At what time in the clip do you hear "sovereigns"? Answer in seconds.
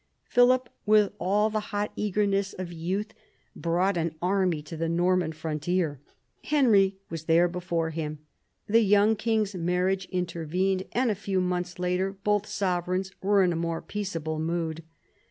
12.47-13.11